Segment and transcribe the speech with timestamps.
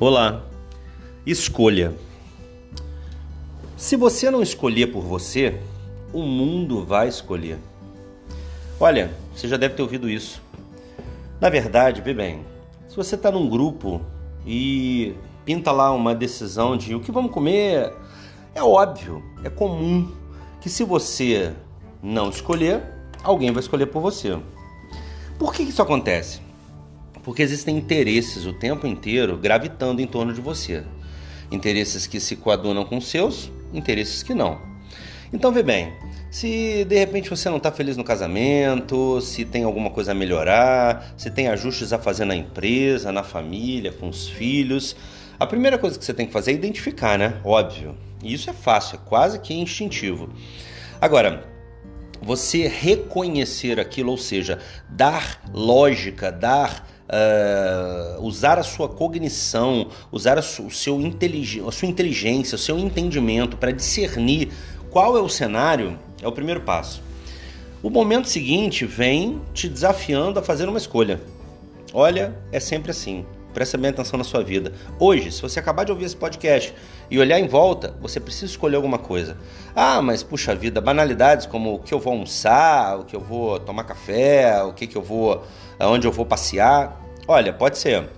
[0.00, 0.46] Olá.
[1.26, 1.94] Escolha.
[3.76, 5.60] Se você não escolher por você,
[6.10, 7.58] o mundo vai escolher.
[8.80, 10.40] Olha, você já deve ter ouvido isso.
[11.38, 12.46] Na verdade, vê bem,
[12.88, 14.00] se você está num grupo
[14.46, 17.92] e pinta lá uma decisão de o que vamos comer,
[18.54, 20.10] é óbvio, é comum
[20.62, 21.52] que se você
[22.02, 22.82] não escolher,
[23.22, 24.34] alguém vai escolher por você.
[25.38, 26.40] Por que isso acontece?
[27.22, 30.84] Porque existem interesses o tempo inteiro gravitando em torno de você.
[31.50, 34.60] Interesses que se coadunam com seus, interesses que não.
[35.32, 35.92] Então vê bem,
[36.30, 41.14] se de repente você não está feliz no casamento, se tem alguma coisa a melhorar,
[41.16, 44.96] se tem ajustes a fazer na empresa, na família, com os filhos,
[45.38, 47.40] a primeira coisa que você tem que fazer é identificar, né?
[47.44, 47.96] Óbvio.
[48.22, 50.30] E isso é fácil, é quase que instintivo.
[51.00, 51.49] Agora,
[52.22, 60.42] você reconhecer aquilo, ou seja, dar lógica, dar uh, usar a sua cognição, usar a,
[60.42, 60.98] su, o seu
[61.66, 64.50] a sua inteligência, o seu entendimento para discernir
[64.90, 67.02] qual é o cenário, é o primeiro passo.
[67.82, 71.20] O momento seguinte vem te desafiando a fazer uma escolha.
[71.92, 73.24] Olha, é sempre assim.
[73.52, 74.72] Presta bem atenção na sua vida.
[74.98, 76.72] Hoje, se você acabar de ouvir esse podcast
[77.10, 79.36] e olhar em volta, você precisa escolher alguma coisa.
[79.74, 83.58] Ah, mas puxa vida, banalidades como o que eu vou almoçar, o que eu vou
[83.58, 85.44] tomar café, o que, que eu vou.
[85.78, 87.00] aonde eu vou passear.
[87.26, 88.08] Olha, pode ser.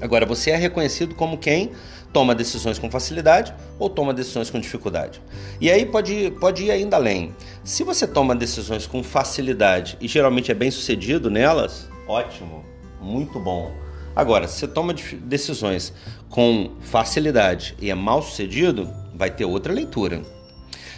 [0.00, 1.72] Agora, você é reconhecido como quem
[2.12, 5.20] toma decisões com facilidade ou toma decisões com dificuldade.
[5.60, 7.34] E aí pode, pode ir ainda além.
[7.64, 12.64] Se você toma decisões com facilidade e geralmente é bem sucedido nelas, ótimo,
[13.00, 13.83] muito bom.
[14.16, 15.92] Agora, se você toma decisões
[16.28, 20.22] com facilidade e é mal sucedido, vai ter outra leitura.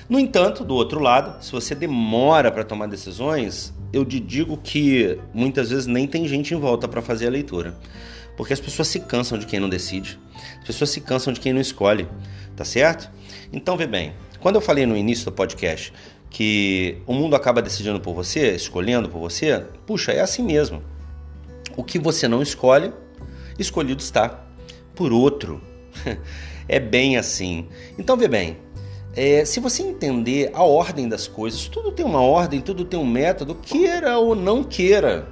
[0.09, 5.19] No entanto, do outro lado, se você demora para tomar decisões, eu te digo que
[5.35, 7.75] muitas vezes nem tem gente em volta para fazer a leitura.
[8.37, 10.19] Porque as pessoas se cansam de quem não decide,
[10.61, 12.07] as pessoas se cansam de quem não escolhe,
[12.55, 13.11] tá certo?
[13.53, 15.93] Então, vê bem, quando eu falei no início do podcast
[16.29, 20.83] que o mundo acaba decidindo por você, escolhendo por você, puxa, é assim mesmo.
[21.77, 22.93] O que você não escolhe,
[23.59, 24.45] escolhido está
[24.95, 25.61] por outro.
[26.69, 27.69] é bem assim.
[27.99, 28.57] Então, vê bem,
[29.15, 33.07] é, se você entender a ordem das coisas, tudo tem uma ordem, tudo tem um
[33.07, 35.27] método, queira ou não queira.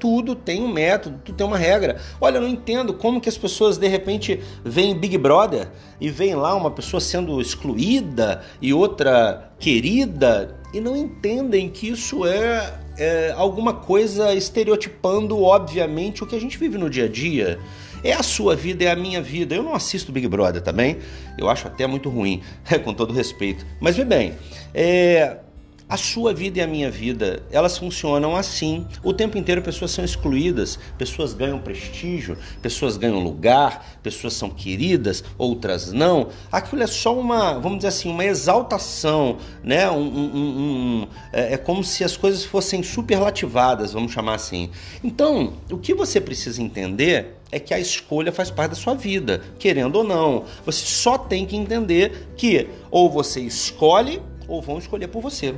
[0.00, 2.00] Tudo tem um método, tudo tem uma regra.
[2.20, 5.68] Olha, eu não entendo como que as pessoas de repente veem Big Brother
[6.00, 12.24] e veem lá uma pessoa sendo excluída e outra querida e não entendem que isso
[12.24, 17.58] é, é alguma coisa estereotipando, obviamente, o que a gente vive no dia a dia.
[18.02, 19.54] É a sua vida, é a minha vida.
[19.54, 20.98] Eu não assisto Big Brother também.
[21.36, 22.42] Eu acho até muito ruim,
[22.84, 23.64] com todo respeito.
[23.80, 24.34] Mas vê bem,
[24.74, 25.38] é,
[25.88, 28.86] a sua vida e a minha vida, elas funcionam assim.
[29.02, 35.24] O tempo inteiro pessoas são excluídas, pessoas ganham prestígio, pessoas ganham lugar, pessoas são queridas,
[35.38, 36.28] outras não.
[36.52, 39.90] Aquilo é só uma, vamos dizer assim, uma exaltação, né?
[39.90, 44.70] Um, um, um, é, é como se as coisas fossem superlativadas, vamos chamar assim.
[45.02, 49.40] Então, o que você precisa entender é que a escolha faz parte da sua vida,
[49.58, 50.44] querendo ou não.
[50.66, 55.54] Você só tem que entender que ou você escolhe ou vão escolher por você.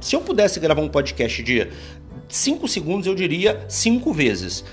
[0.00, 1.68] Se eu pudesse gravar um podcast de
[2.26, 4.64] 5 segundos, eu diria cinco vezes.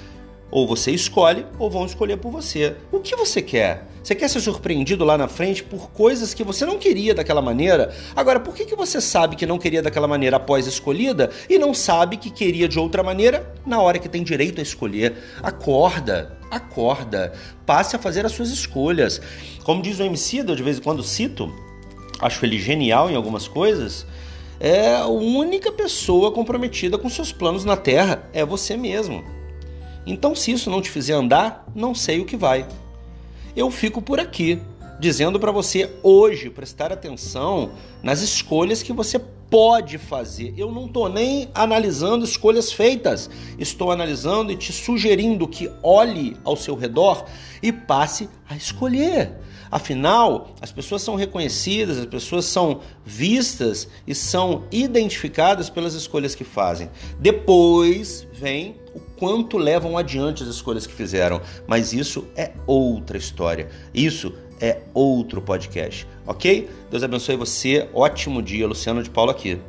[0.50, 2.76] Ou você escolhe, ou vão escolher por você.
[2.94, 3.86] O que você quer?
[4.02, 7.94] Você quer ser surpreendido lá na frente por coisas que você não queria daquela maneira?
[8.16, 11.74] Agora, por que, que você sabe que não queria daquela maneira após escolhida e não
[11.74, 15.18] sabe que queria de outra maneira na hora que tem direito a escolher?
[15.44, 17.34] Acorda, acorda.
[17.66, 19.20] Passe a fazer as suas escolhas.
[19.66, 21.54] Como diz o MC, eu de vez em quando cito,
[22.22, 24.08] acho ele genial em algumas coisas
[24.60, 29.24] é a única pessoa comprometida com seus planos na Terra é você mesmo.
[30.06, 32.66] Então, se isso não te fizer andar, não sei o que vai.
[33.56, 34.60] Eu fico por aqui,
[35.00, 37.72] dizendo para você hoje prestar atenção
[38.02, 39.20] nas escolhas que você
[39.50, 40.54] pode fazer.
[40.58, 46.56] Eu não estou nem analisando escolhas feitas, estou analisando e te sugerindo que olhe ao
[46.56, 47.26] seu redor
[47.62, 49.34] e passe a escolher.
[49.70, 56.46] Afinal, as pessoas são reconhecidas, as pessoas são vistas e são identificadas pelas escolhas que
[56.46, 56.90] fazem.
[57.20, 63.68] Depois vem o quanto levam adiante as escolhas que fizeram, mas isso é outra história.
[63.94, 66.70] Isso é outro podcast, ok?
[66.90, 67.88] Deus abençoe você.
[67.94, 69.60] Ótimo dia, Luciano de Paulo aqui.